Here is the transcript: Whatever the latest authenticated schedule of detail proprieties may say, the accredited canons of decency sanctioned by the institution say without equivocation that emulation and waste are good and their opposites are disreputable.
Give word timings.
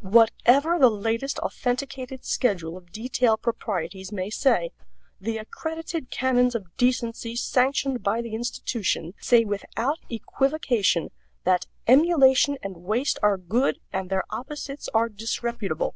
Whatever 0.00 0.78
the 0.78 0.88
latest 0.88 1.38
authenticated 1.40 2.24
schedule 2.24 2.78
of 2.78 2.92
detail 2.92 3.36
proprieties 3.36 4.10
may 4.10 4.30
say, 4.30 4.70
the 5.20 5.36
accredited 5.36 6.08
canons 6.08 6.54
of 6.54 6.74
decency 6.78 7.36
sanctioned 7.36 8.02
by 8.02 8.22
the 8.22 8.32
institution 8.32 9.12
say 9.20 9.44
without 9.44 9.98
equivocation 10.08 11.10
that 11.44 11.66
emulation 11.86 12.56
and 12.62 12.78
waste 12.78 13.18
are 13.22 13.36
good 13.36 13.80
and 13.92 14.08
their 14.08 14.24
opposites 14.32 14.88
are 14.94 15.10
disreputable. 15.10 15.94